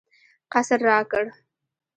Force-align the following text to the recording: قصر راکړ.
قصر 0.51 0.79
راکړ. 0.89 1.23